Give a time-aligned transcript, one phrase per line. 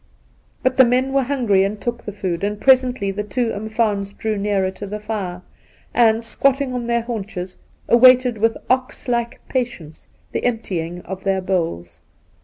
[0.63, 4.35] But the men were hungry and took the food; and presently the two umfaans drew
[4.35, 5.43] nearer to the fire,
[5.93, 12.01] and, squatting on their haunches, awaited with ox like patience the emptying of their bowls.